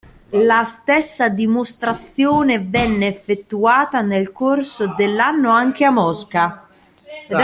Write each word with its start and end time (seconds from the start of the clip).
La 0.41 0.63
stessa 0.63 1.29
dimostrazione 1.29 2.57
venne 2.59 3.05
effettuata 3.05 4.01
nel 4.01 4.31
corso 4.31 4.95
dell'anno 4.95 5.51
anche 5.51 5.85
a 5.85 5.91
Mosca. 5.91 6.67